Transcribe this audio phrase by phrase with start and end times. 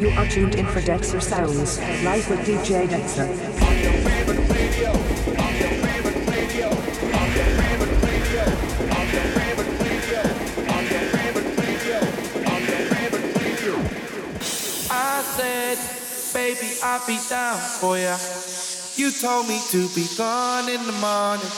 [0.00, 3.24] You are tuned in for Dexter Sounds, live with DJ Dexter.
[14.90, 15.76] I said,
[16.32, 18.16] baby, I'll be down for ya.
[18.96, 21.52] You told me to be gone in the morning.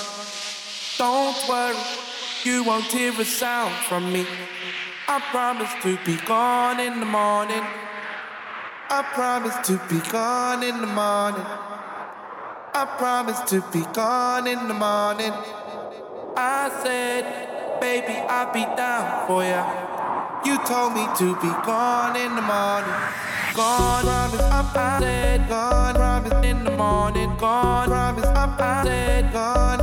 [0.99, 1.77] Don't worry,
[2.43, 4.27] you won't hear a sound from me.
[5.07, 7.63] I promise to be gone in the morning.
[8.95, 11.47] I promise to be gone in the morning.
[12.75, 15.33] I promise to be gone in the morning.
[16.37, 19.65] I said, baby, I'll be down for ya.
[20.45, 22.93] You told me to be gone in the morning.
[23.55, 27.35] Gone, promise, I said, gone, promise in the morning.
[27.39, 29.79] Gone, promise, I said, gone,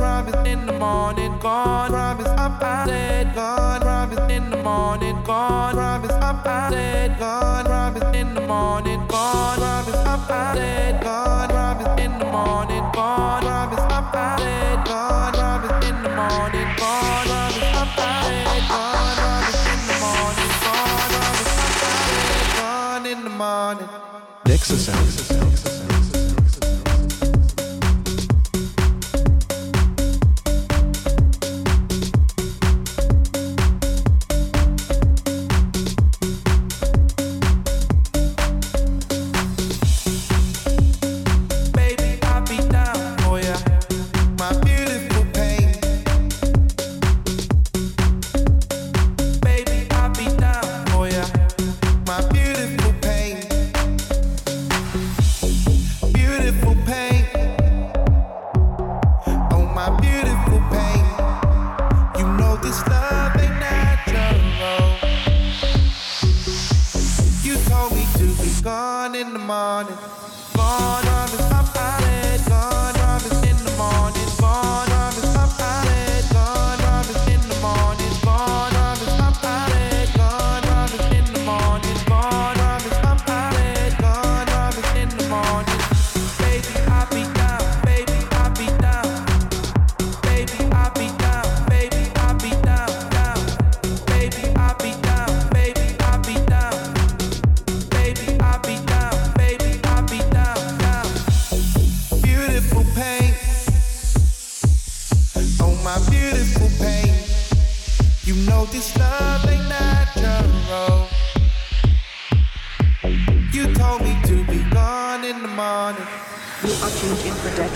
[0.80, 1.38] morning.
[1.38, 5.22] Gone, promise, I said, gone, promise in the morning.
[5.24, 9.06] Gone, promise, I said, gone, promise in the morning.
[9.06, 12.84] Gone, promise, I said, gone, promise in the morning.
[12.94, 16.68] Gone, promise, I said, gone, promise in the morning.
[16.80, 20.52] Gone, promise, I said, gone, promise in the morning.
[20.64, 23.88] Gone, promise, I said, gone in the morning.
[24.44, 24.76] Dexter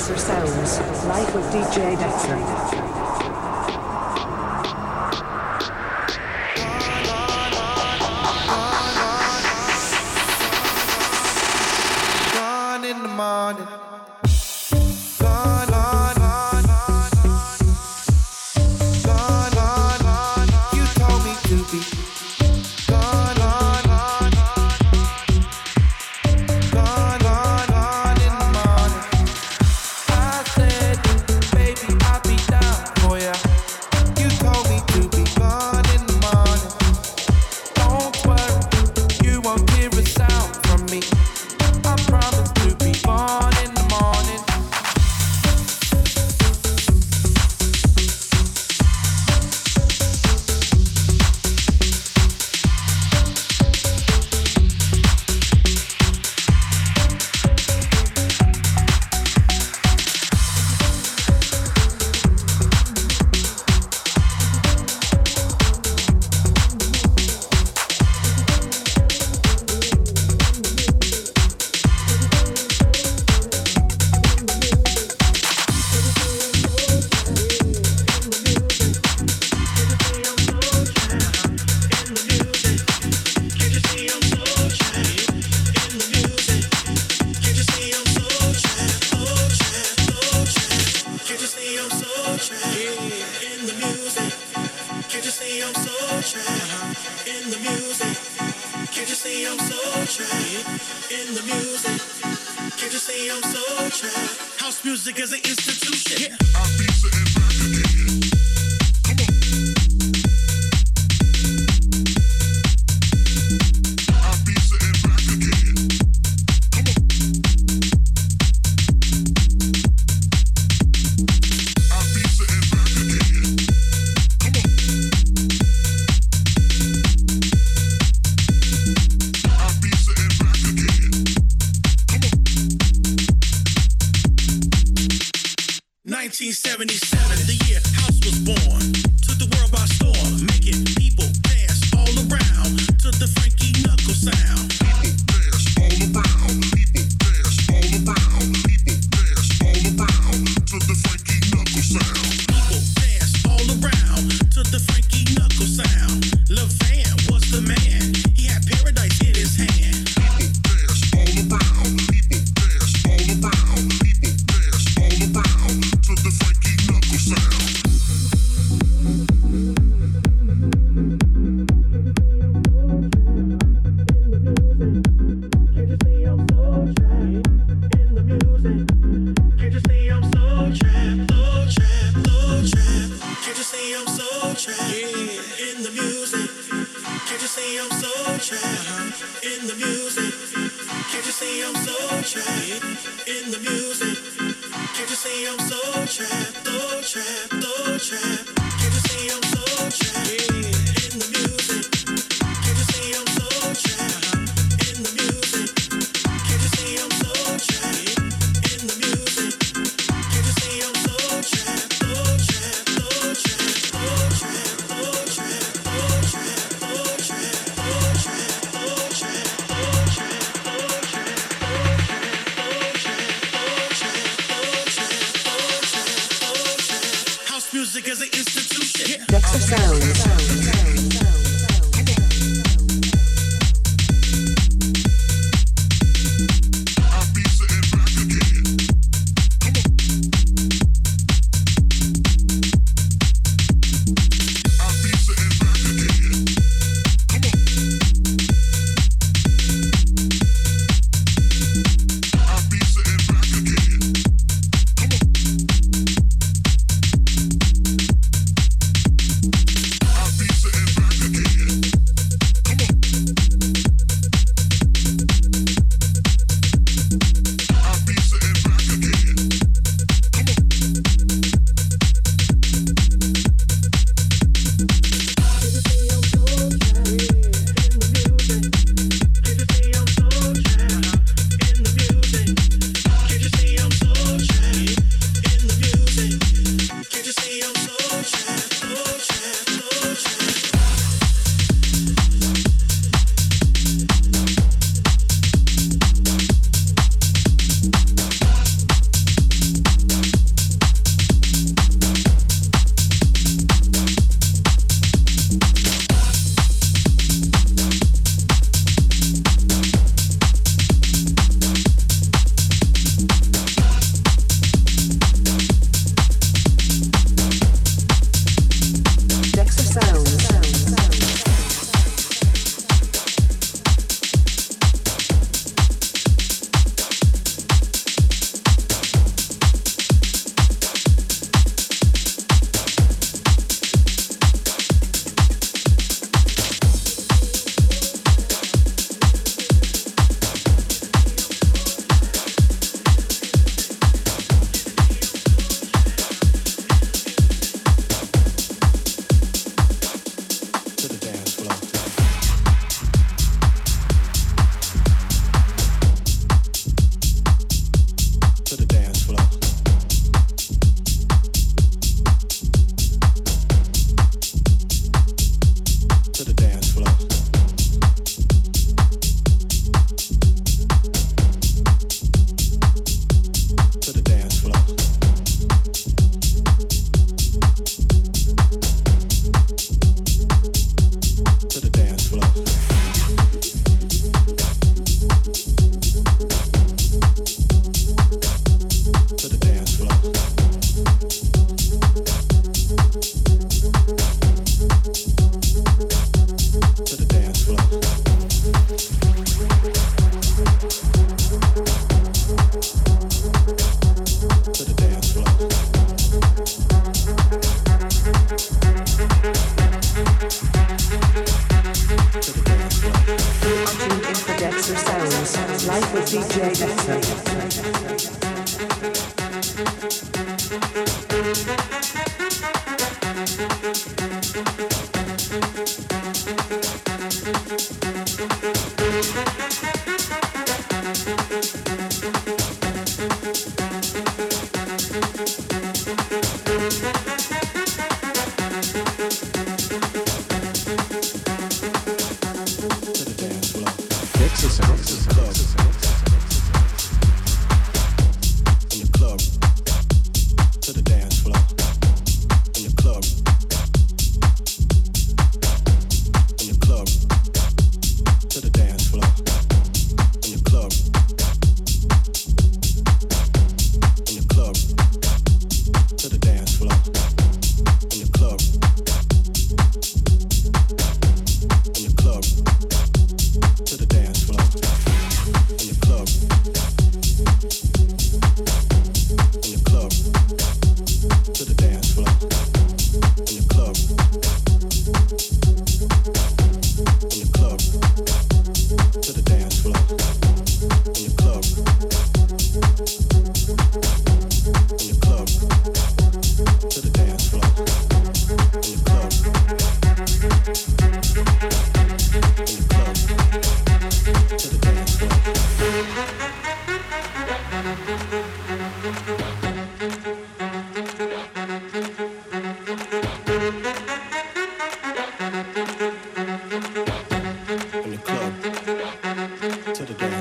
[0.07, 2.94] Dexter Sounds, live with DJ Dexter.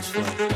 [0.03, 0.52] flow.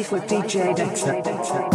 [0.00, 1.69] Life with DJ Dexter.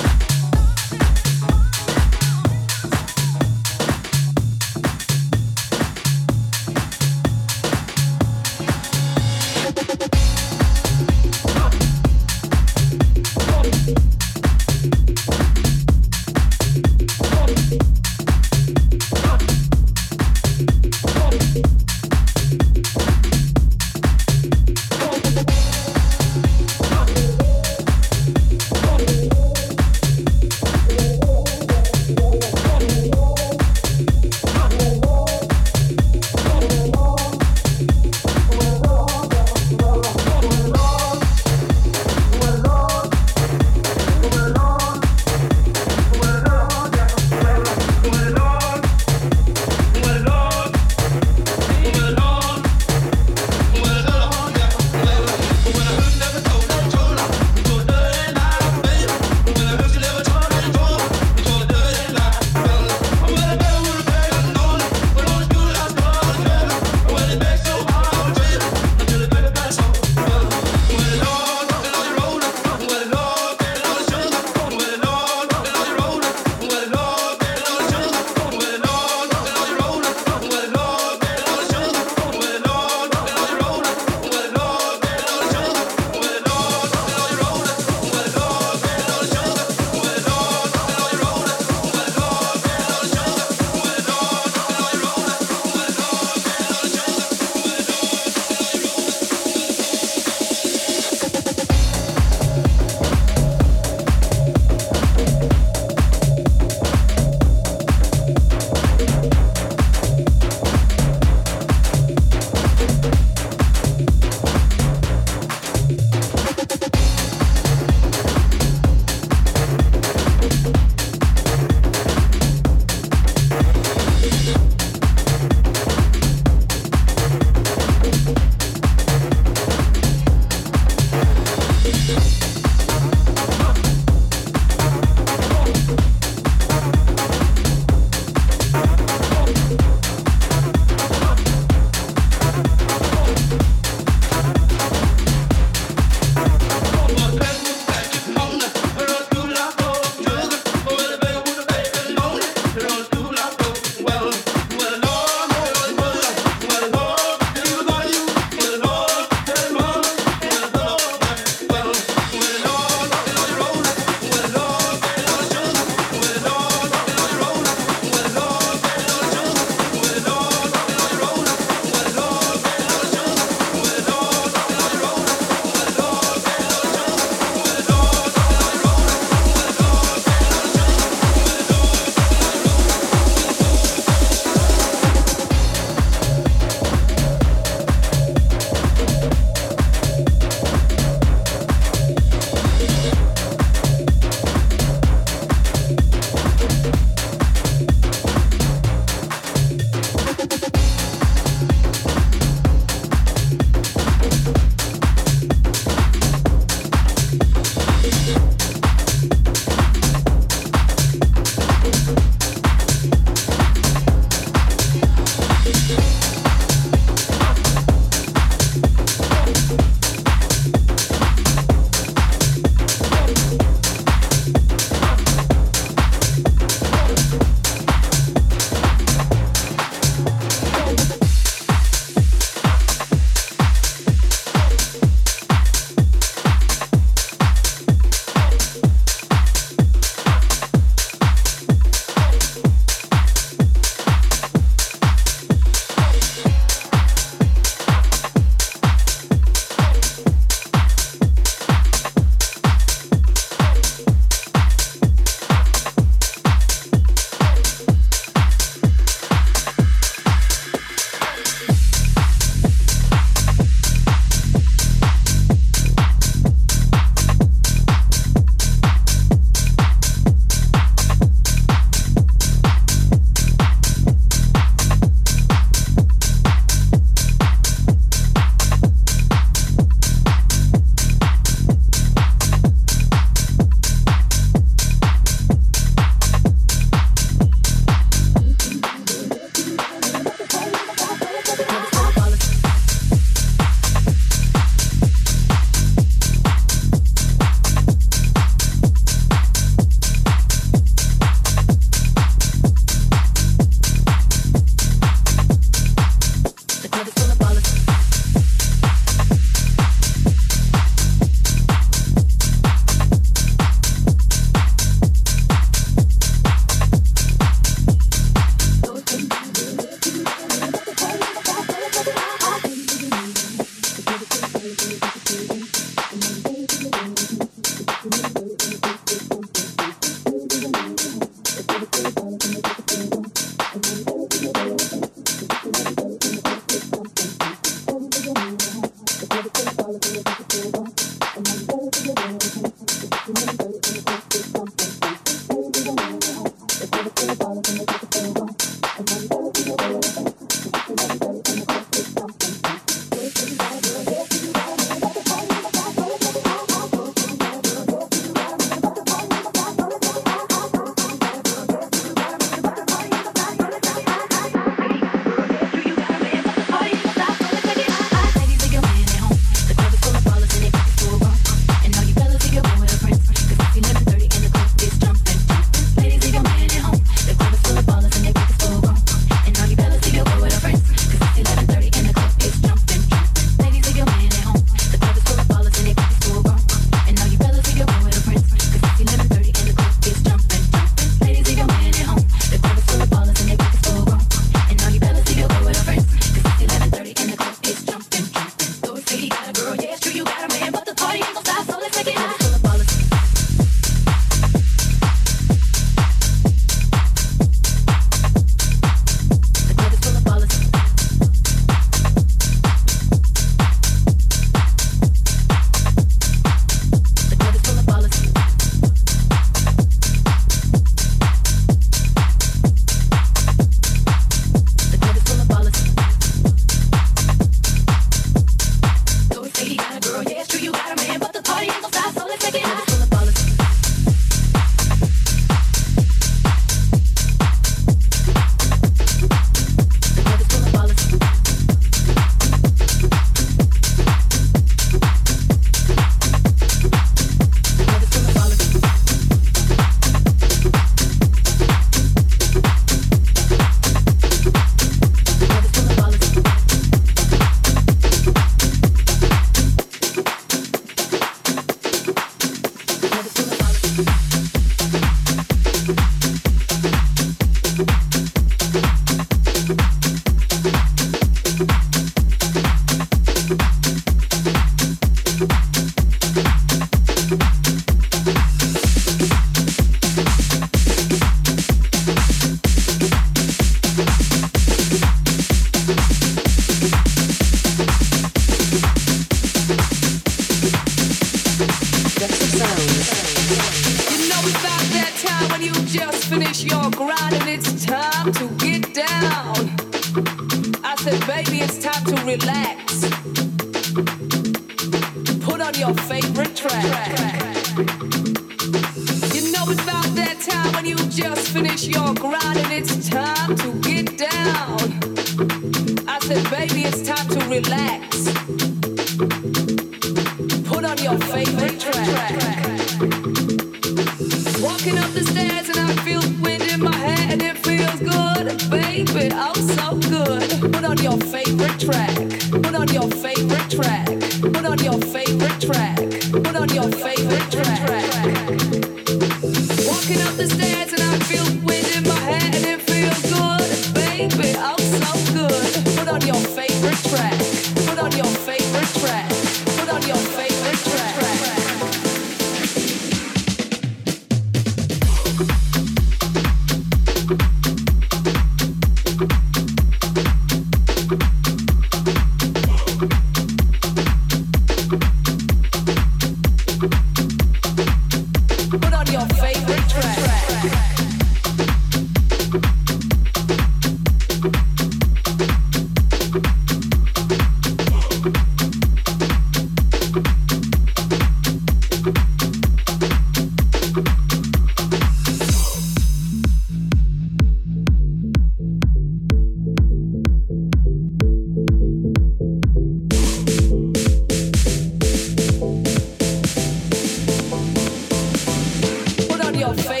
[599.61, 600.00] your face.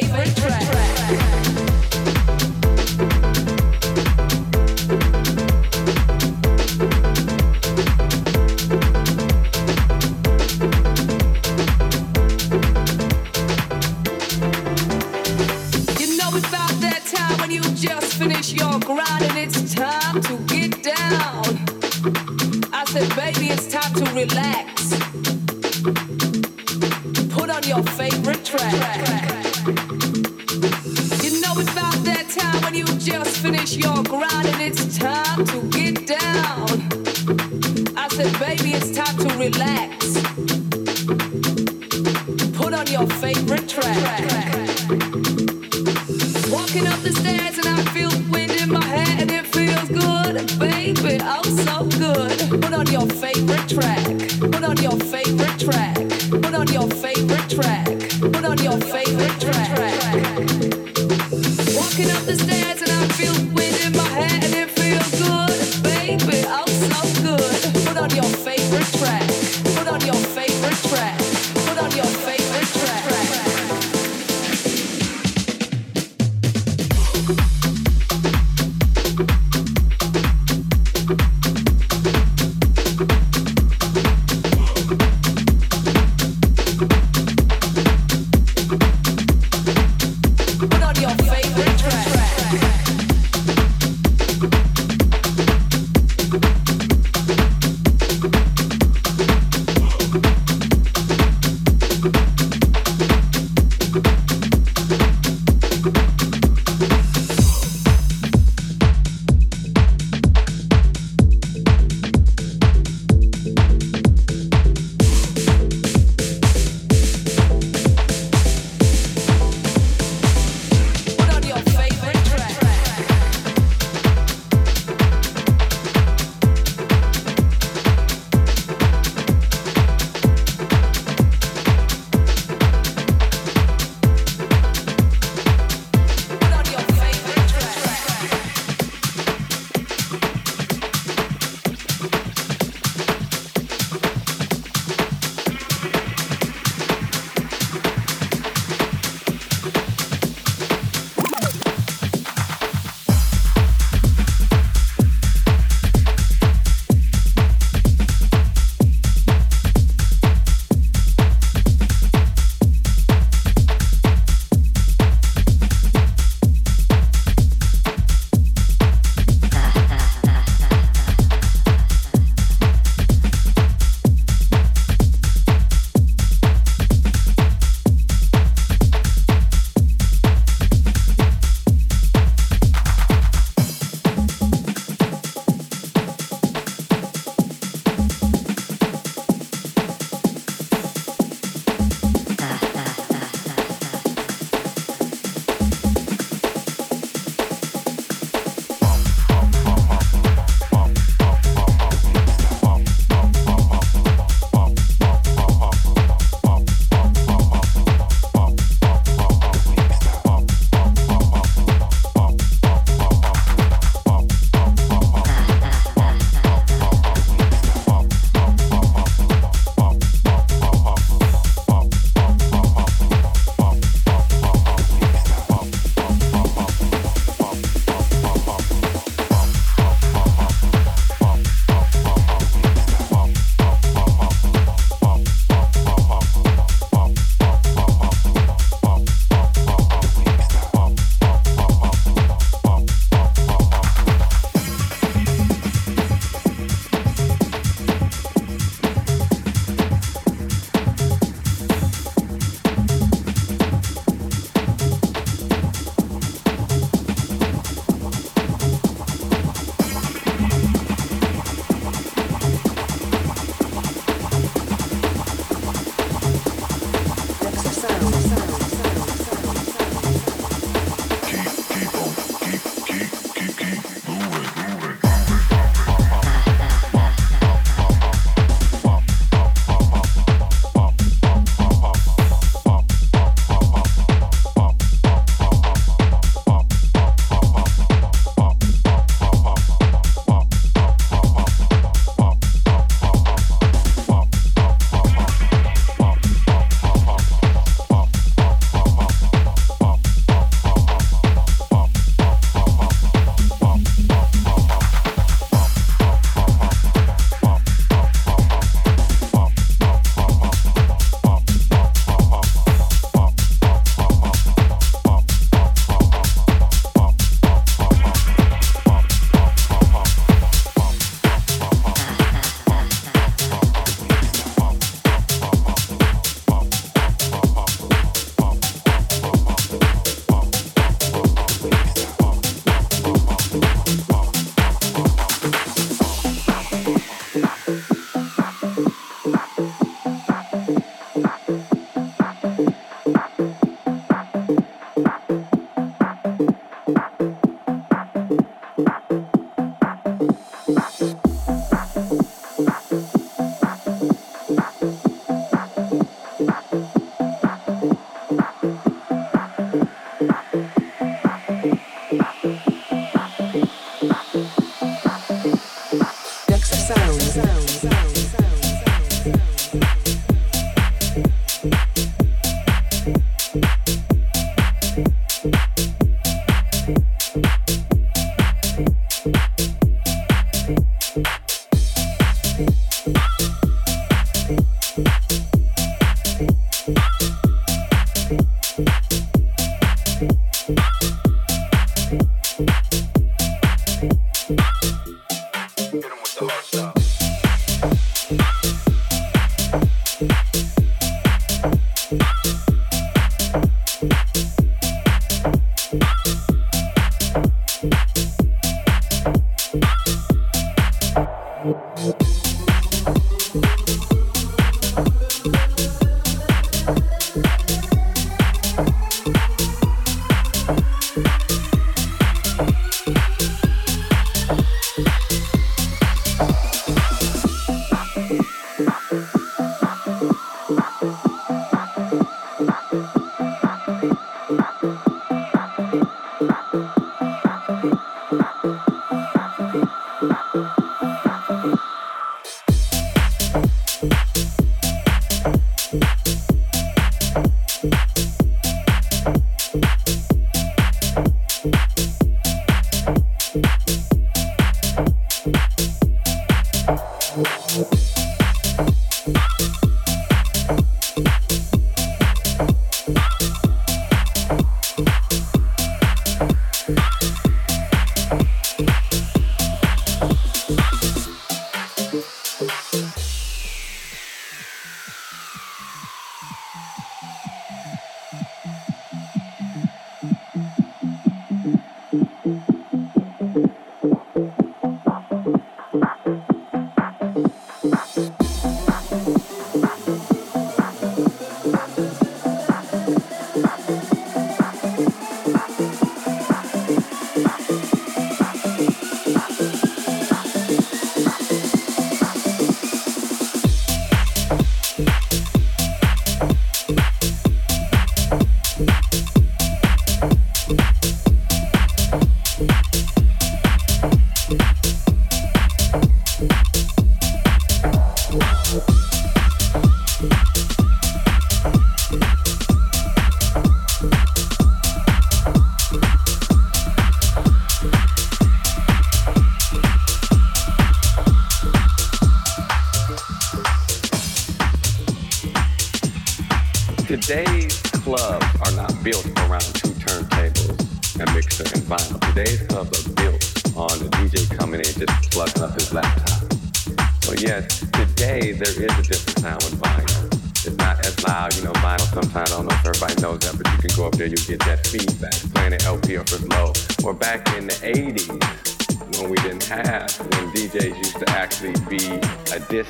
[562.71, 562.83] A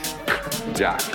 [0.73, 1.10] disc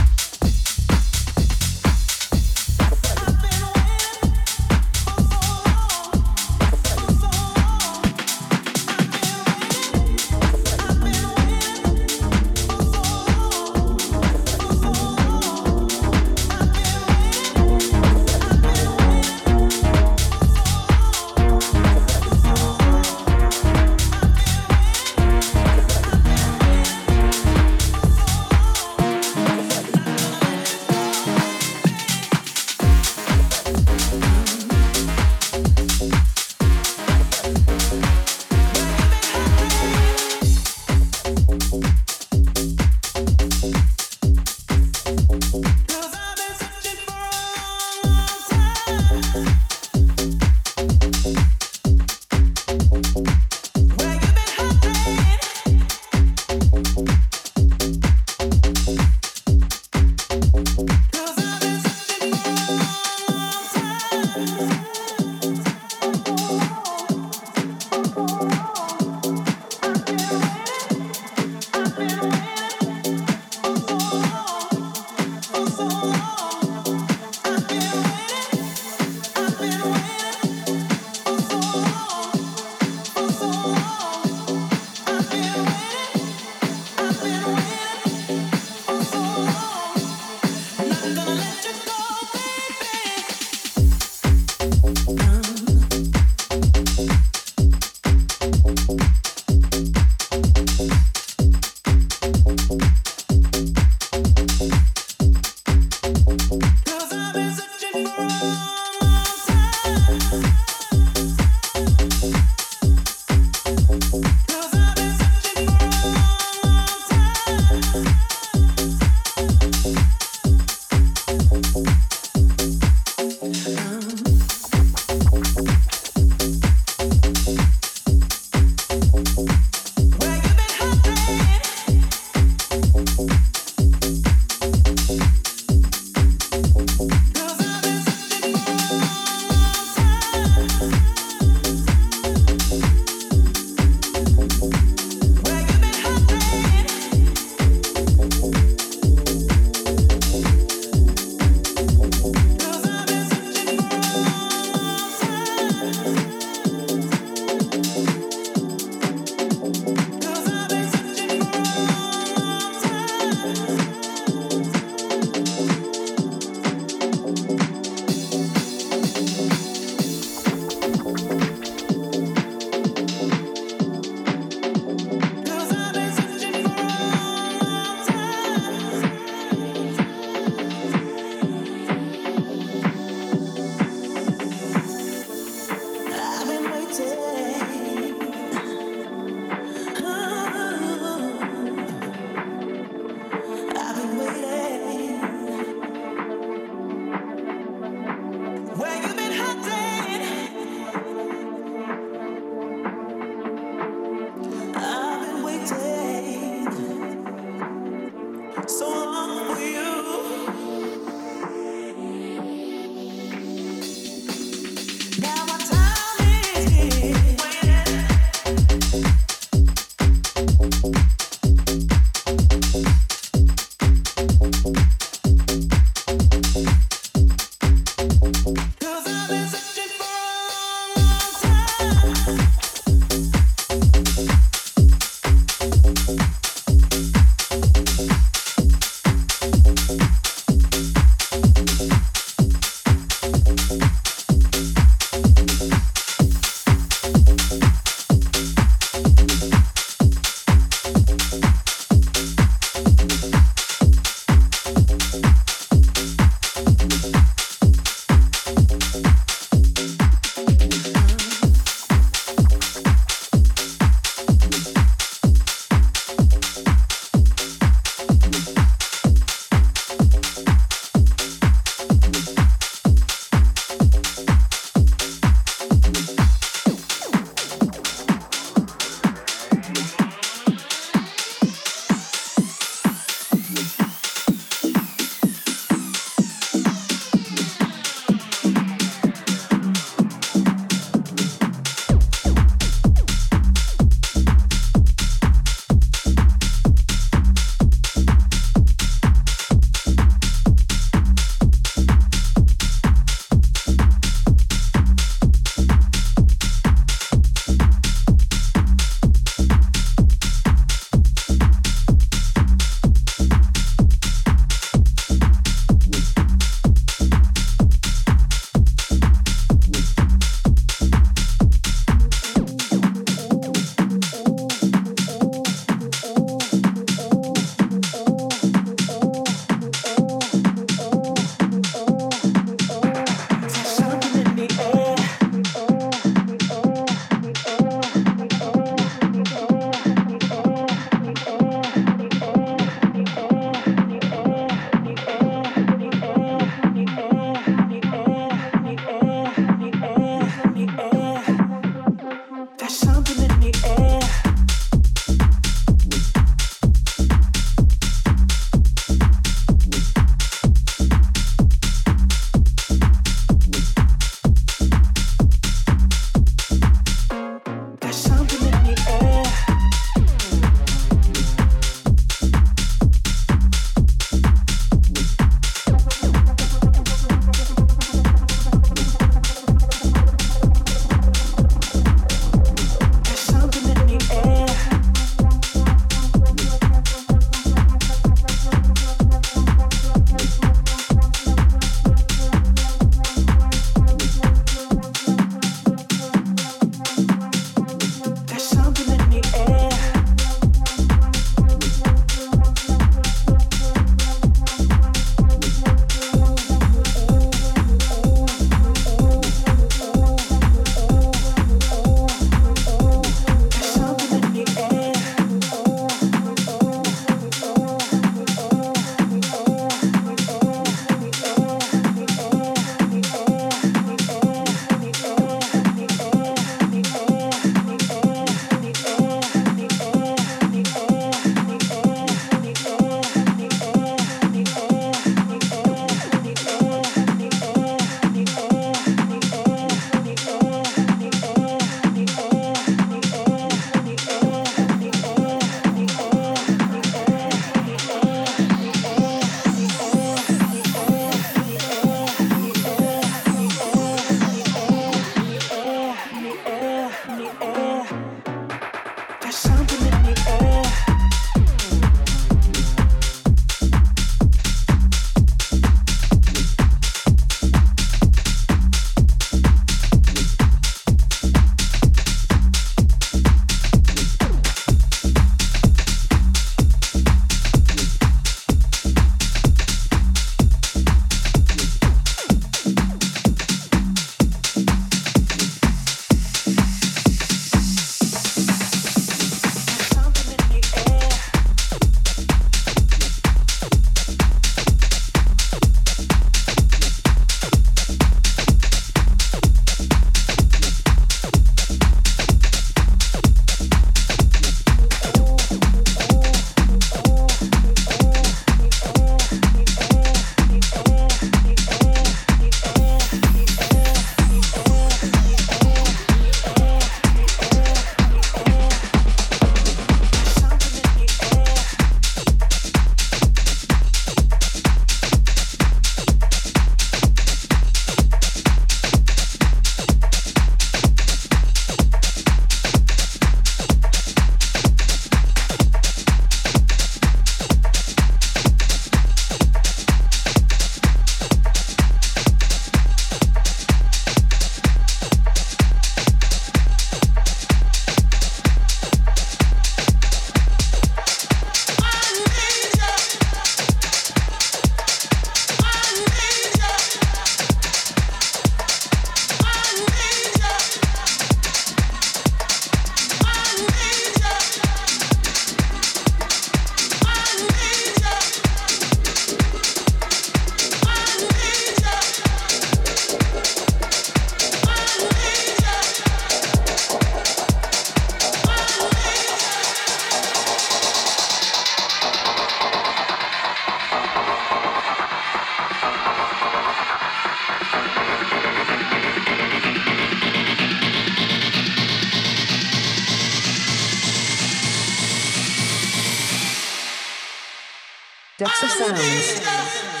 [599.19, 600.00] sounds.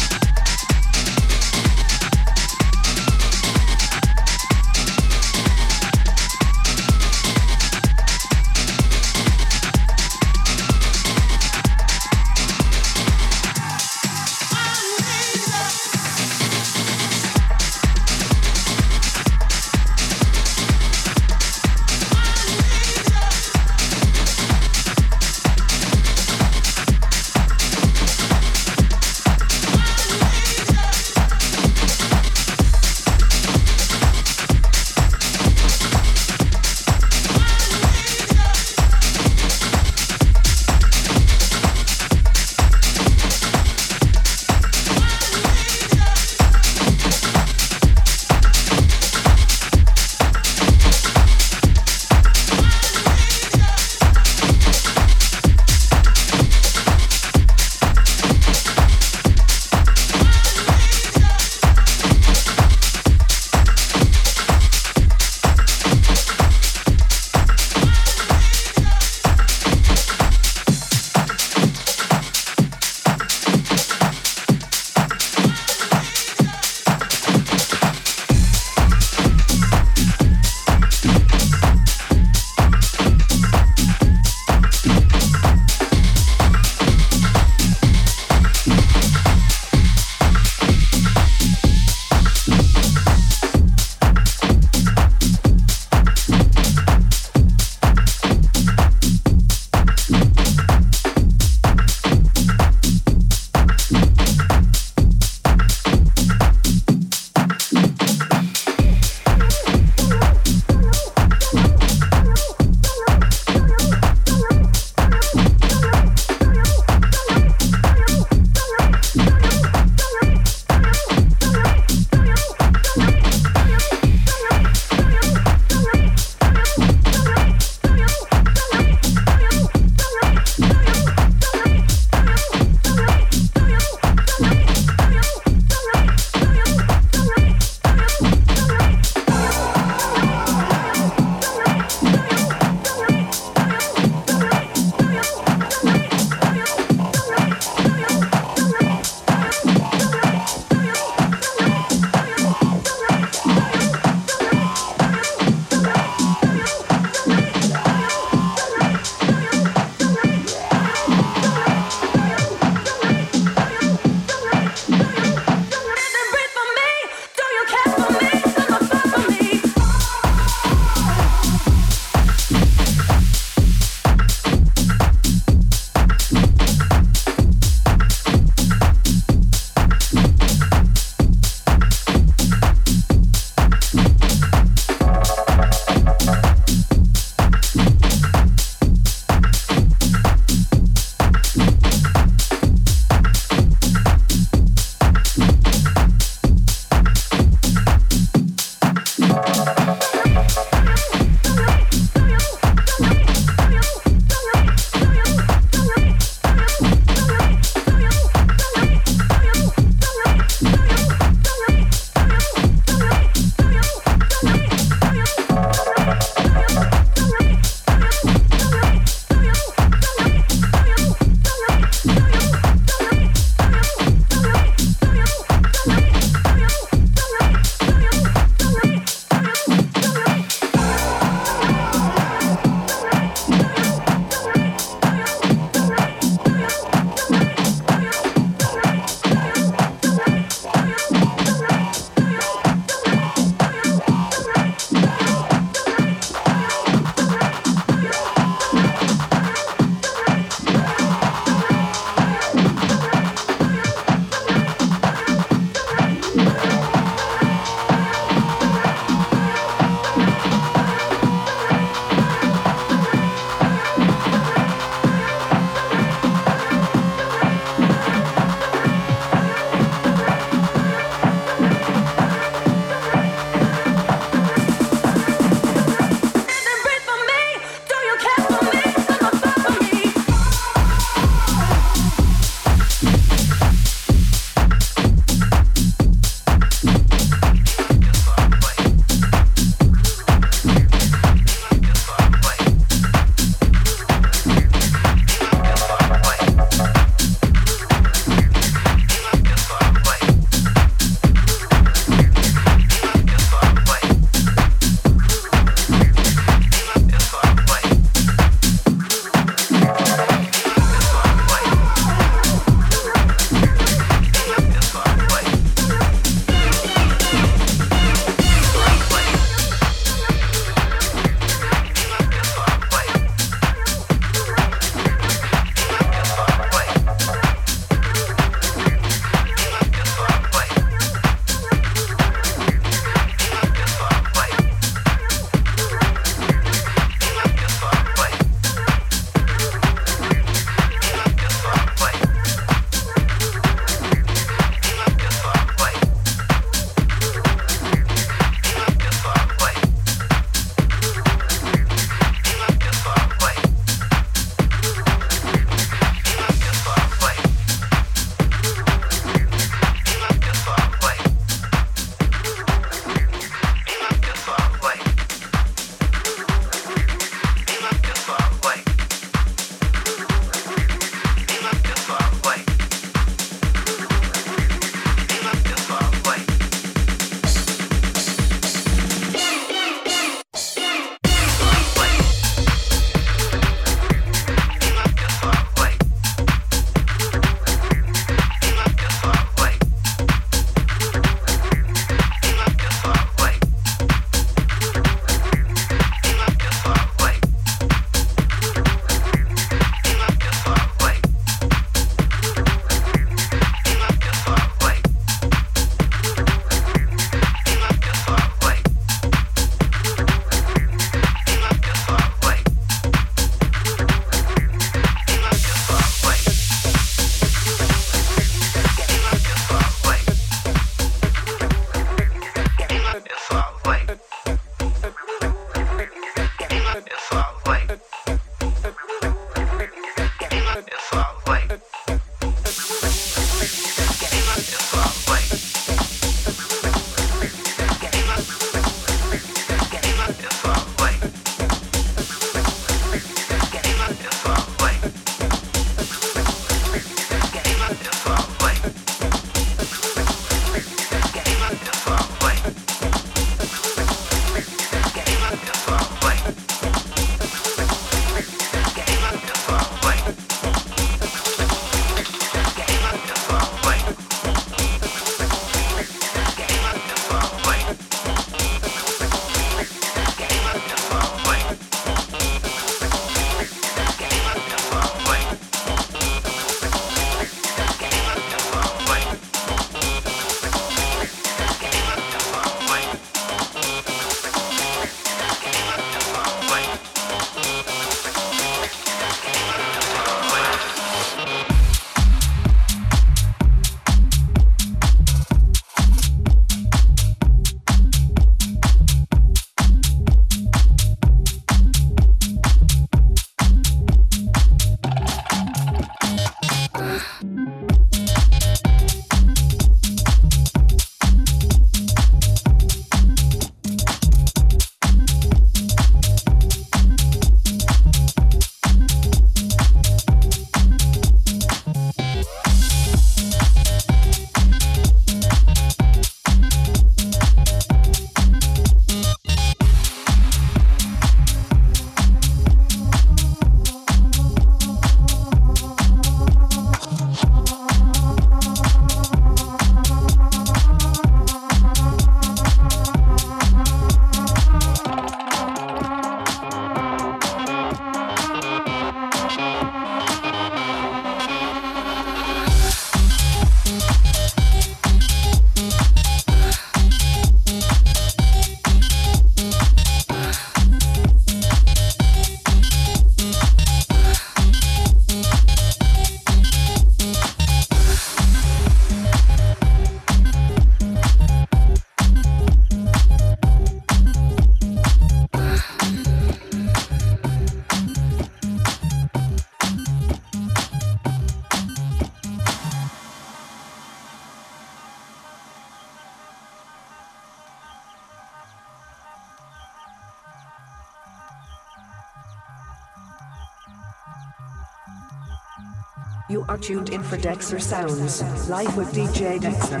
[596.80, 600.00] Tuned in for Dexter Sounds, live with DJ Dexter.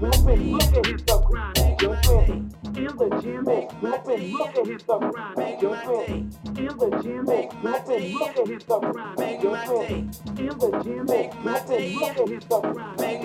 [0.00, 1.22] Looping, look at his stuff.
[2.74, 3.44] In the gym,
[3.80, 5.60] looping, look at his stuff grinding.
[5.62, 7.24] In the gym,
[7.62, 9.40] looping, look at his stuff grinding.
[9.40, 13.22] In the gym, looping, look at his stuff grinding.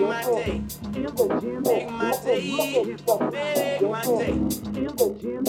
[0.94, 2.40] In the gym, looping, look at
[2.86, 3.18] his stuff
[3.80, 4.38] grinding.
[4.66, 5.42] In the gym,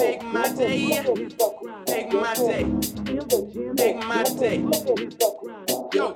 [3.75, 5.13] make my day, look at his
[5.93, 6.11] yo,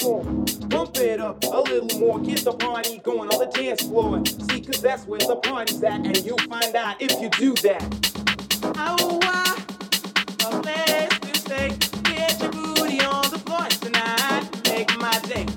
[0.68, 2.19] bump it up a little more.
[2.19, 4.23] Get the party going on the dance floor.
[4.26, 7.84] See, cause that's where the party's at, and you'll find out if you do that.
[8.77, 9.56] Oh, uh,
[10.43, 11.69] I, a place to stay.
[12.03, 14.49] Get your booty on the floor tonight.
[14.65, 15.55] Make my day.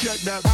[0.00, 0.49] Turn the